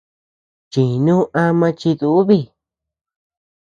[0.71, 2.39] Chínu ama chidúbi.